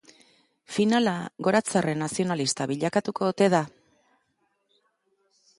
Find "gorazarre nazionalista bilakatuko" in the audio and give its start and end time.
1.49-3.31